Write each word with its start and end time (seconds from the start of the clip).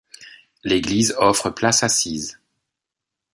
L'église 0.63 1.13
offre 1.19 1.51
places 1.51 1.83
assises. 1.83 2.39